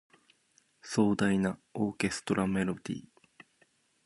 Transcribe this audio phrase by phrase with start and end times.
[0.81, 3.03] 壮大なオーケストラメロディ